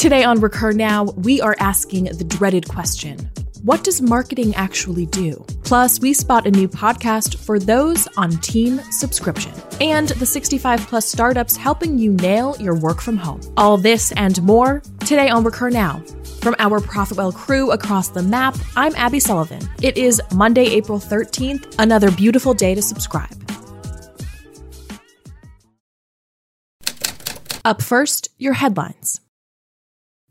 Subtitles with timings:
[0.00, 3.18] Today on Recur Now, we are asking the dreaded question
[3.64, 5.44] What does marketing actually do?
[5.62, 11.04] Plus, we spot a new podcast for those on team subscription and the 65 plus
[11.04, 13.42] startups helping you nail your work from home.
[13.58, 15.98] All this and more today on Recur Now.
[16.40, 19.60] From our Profitwell crew across the map, I'm Abby Sullivan.
[19.82, 23.36] It is Monday, April 13th, another beautiful day to subscribe.
[27.66, 29.20] Up first, your headlines.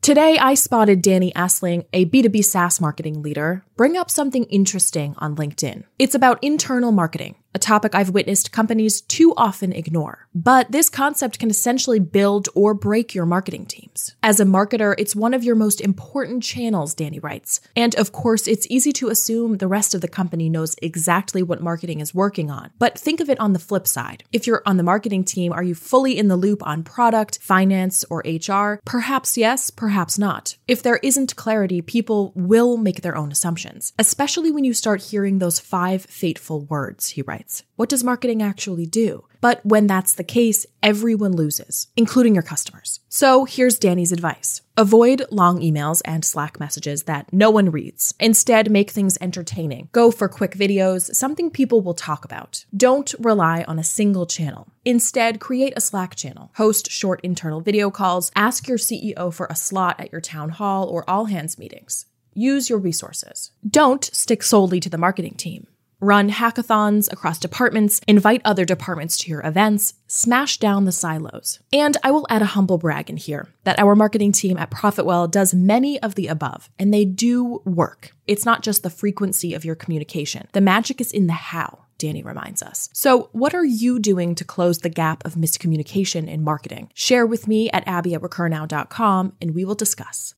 [0.01, 5.37] Today, I spotted Danny Essling, a B2B SaaS marketing leader, bring up something interesting on
[5.37, 5.85] LinkedIn.
[5.97, 10.27] It's about internal marketing a topic I've witnessed companies too often ignore.
[10.35, 14.15] But this concept can essentially build or break your marketing teams.
[14.21, 17.59] As a marketer, it's one of your most important channels, Danny writes.
[17.75, 21.61] And of course, it's easy to assume the rest of the company knows exactly what
[21.61, 22.69] marketing is working on.
[22.77, 24.23] But think of it on the flip side.
[24.31, 28.05] If you're on the marketing team, are you fully in the loop on product, finance,
[28.09, 28.79] or HR?
[28.85, 30.55] Perhaps yes, perhaps not.
[30.67, 35.39] If there isn't clarity, people will make their own assumptions, especially when you start hearing
[35.39, 37.63] those five fateful words, he writes.
[37.75, 39.25] What does marketing actually do?
[39.41, 42.99] But when that's the case, everyone loses, including your customers.
[43.07, 44.61] So here's Danny's advice.
[44.75, 48.13] Avoid long emails and Slack messages that no one reads.
[48.19, 49.89] Instead, make things entertaining.
[49.91, 52.65] Go for quick videos, something people will talk about.
[52.75, 54.71] Don't rely on a single channel.
[54.85, 56.51] Instead, create a Slack channel.
[56.55, 58.31] Host short internal video calls.
[58.35, 62.05] Ask your CEO for a slot at your town hall or all hands meetings.
[62.33, 63.51] Use your resources.
[63.67, 65.67] Don't stick solely to the marketing team.
[66.01, 71.59] Run hackathons across departments, invite other departments to your events, smash down the silos.
[71.73, 75.29] And I will add a humble brag in here that our marketing team at Profitwell
[75.29, 78.13] does many of the above, and they do work.
[78.27, 81.79] It's not just the frequency of your communication, the magic is in the how.
[81.97, 82.87] Danny reminds us.
[82.93, 86.89] So, what are you doing to close the gap of miscommunication in marketing?
[86.93, 90.33] Share with me at abby at recurnow.com and we will discuss.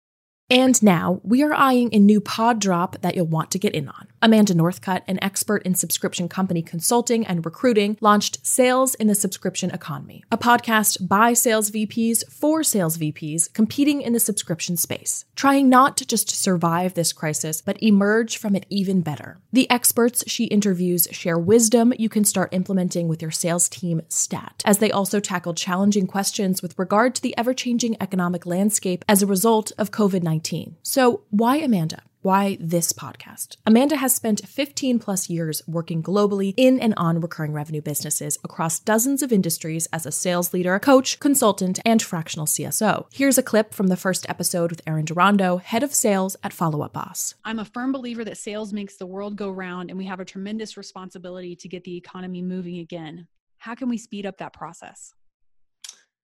[0.51, 3.87] And now we are eyeing a new pod drop that you'll want to get in
[3.87, 4.07] on.
[4.21, 9.71] Amanda Northcutt, an expert in subscription company consulting and recruiting, launched Sales in the Subscription
[9.71, 15.69] Economy, a podcast by sales VPs for sales VPs competing in the subscription space, trying
[15.69, 19.39] not to just survive this crisis, but emerge from it even better.
[19.53, 24.61] The experts she interviews share wisdom you can start implementing with your sales team stat,
[24.65, 29.23] as they also tackle challenging questions with regard to the ever changing economic landscape as
[29.23, 30.40] a result of COVID 19.
[30.83, 32.03] So, why Amanda?
[32.23, 33.57] Why this podcast?
[33.65, 38.79] Amanda has spent 15 plus years working globally in and on recurring revenue businesses across
[38.79, 43.07] dozens of industries as a sales leader, coach, consultant, and fractional CSO.
[43.11, 46.83] Here's a clip from the first episode with Erin Durando, head of sales at Follow
[46.83, 47.33] Up Boss.
[47.43, 50.25] I'm a firm believer that sales makes the world go round, and we have a
[50.25, 53.27] tremendous responsibility to get the economy moving again.
[53.57, 55.15] How can we speed up that process?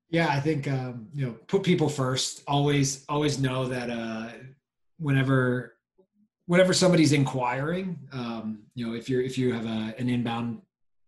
[0.10, 2.44] Yeah, I think um, you know, put people first.
[2.48, 4.30] Always, always know that uh,
[5.00, 5.76] whenever,
[6.46, 10.62] whenever somebody's inquiring, um, you know, if you're if you have a, an inbound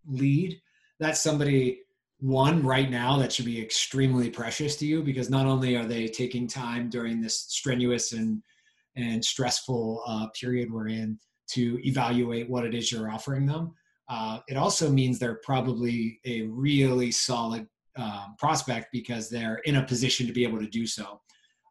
[0.05, 0.61] lead,
[0.99, 1.81] that's somebody
[2.19, 6.07] one right now that should be extremely precious to you because not only are they
[6.07, 8.43] taking time during this strenuous and
[8.97, 11.17] and stressful uh, period we're in
[11.47, 13.73] to evaluate what it is you're offering them.
[14.09, 17.65] Uh, it also means they're probably a really solid
[17.99, 21.19] um, prospect because they're in a position to be able to do so.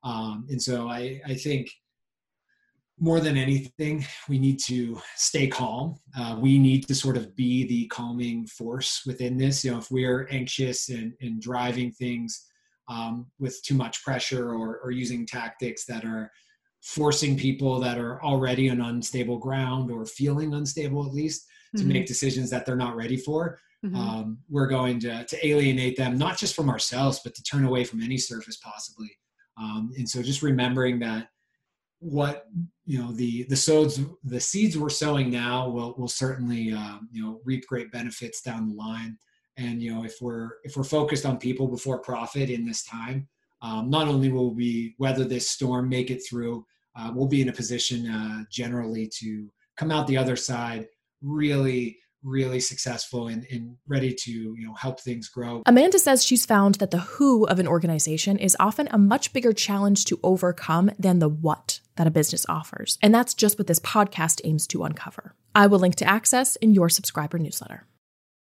[0.05, 1.71] Um, and so I, I think
[3.01, 5.97] more than anything, we need to stay calm.
[6.19, 9.65] Uh, we need to sort of be the calming force within this.
[9.65, 12.47] You know, if we're anxious and, and driving things
[12.89, 16.31] um, with too much pressure or, or using tactics that are
[16.83, 21.47] forcing people that are already on unstable ground or feeling unstable at least
[21.77, 21.93] to mm-hmm.
[21.93, 23.97] make decisions that they're not ready for, mm-hmm.
[23.97, 27.85] um, we're going to, to alienate them not just from ourselves but to turn away
[27.85, 29.11] from any surface possibly
[29.61, 31.29] um, and so just remembering that
[32.01, 32.47] what
[32.85, 37.23] you know the the sows the seeds we're sowing now will will certainly uh, you
[37.23, 39.19] know reap great benefits down the line
[39.57, 43.29] and you know if we're if we're focused on people before profit in this time
[43.63, 46.65] um, not only will we weather this storm make it through
[46.97, 50.87] uh, we'll be in a position uh, generally to come out the other side
[51.21, 55.63] really really successful and, and ready to you know help things grow.
[55.67, 59.53] Amanda says she's found that the who of an organization is often a much bigger
[59.53, 62.99] challenge to overcome than the what that a business offers.
[63.03, 65.35] And that's just what this podcast aims to uncover.
[65.55, 67.87] I will link to access in your subscriber newsletter.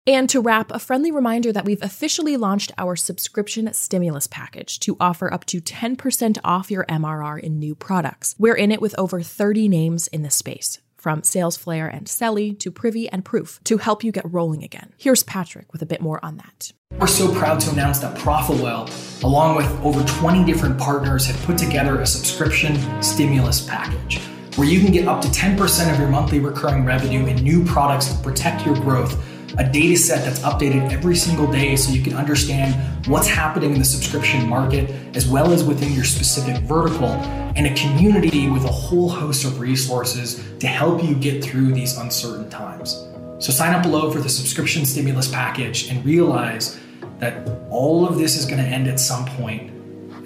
[0.08, 4.96] And to wrap, a friendly reminder that we've officially launched our subscription stimulus package to
[5.00, 8.36] offer up to 10% off your MRR in new products.
[8.38, 12.68] We're in it with over 30 names in the space from SalesFlare and Selly to
[12.68, 14.92] Privy and Proof to help you get rolling again.
[14.98, 16.72] Here's Patrick with a bit more on that.
[16.98, 21.58] We're so proud to announce that Profitwell, along with over 20 different partners, have put
[21.58, 24.18] together a subscription stimulus package
[24.56, 28.06] where you can get up to 10% of your monthly recurring revenue in new products
[28.06, 29.16] to protect your growth
[29.58, 32.74] a data set that's updated every single day so you can understand
[33.06, 37.74] what's happening in the subscription market as well as within your specific vertical, and a
[37.74, 43.06] community with a whole host of resources to help you get through these uncertain times.
[43.38, 46.78] So sign up below for the subscription stimulus package and realize
[47.18, 49.70] that all of this is going to end at some point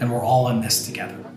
[0.01, 1.30] and we're all in this together.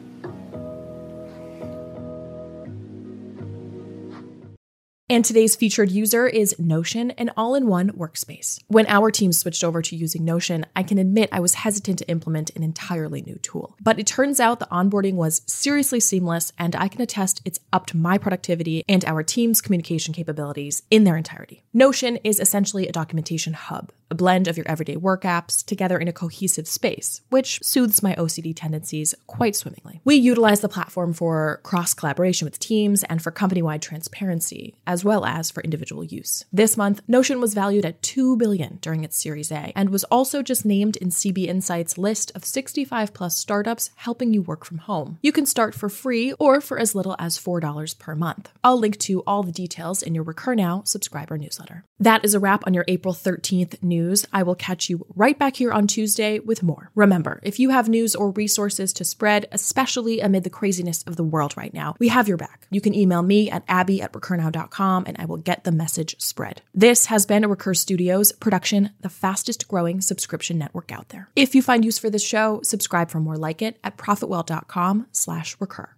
[5.14, 8.60] And today's featured user is Notion, an all in one workspace.
[8.66, 12.10] When our team switched over to using Notion, I can admit I was hesitant to
[12.10, 13.76] implement an entirely new tool.
[13.80, 17.94] But it turns out the onboarding was seriously seamless, and I can attest it's upped
[17.94, 21.62] my productivity and our team's communication capabilities in their entirety.
[21.76, 26.08] Notion is essentially a documentation hub a blend of your everyday work apps together in
[26.08, 30.02] a cohesive space, which soothes my OCD tendencies quite swimmingly.
[30.06, 35.04] We utilize the platform for cross collaboration with teams and for company wide transparency, as
[35.04, 36.46] well as for individual use.
[36.54, 40.44] This month, Notion was valued at 2 billion during its Series A and was also
[40.44, 45.18] just named in CB Insight's list of 65 plus startups helping you work from home.
[45.24, 48.52] You can start for free or for as little as $4 per month.
[48.64, 51.84] I'll link to all the details in your Recur Now subscriber newsletter.
[52.00, 54.26] That is a wrap on your April 13th news news.
[54.32, 56.92] I will catch you right back here on Tuesday with more.
[56.96, 61.24] Remember, if you have news or resources to spread, especially amid the craziness of the
[61.24, 62.68] world right now, we have your back.
[62.70, 66.62] You can email me at abby at recurnow.com and I will get the message spread.
[66.74, 71.30] This has been a Recur Studios production, the fastest growing subscription network out there.
[71.36, 75.56] If you find use for this show, subscribe for more like it at profitwell.com slash
[75.60, 75.90] recur.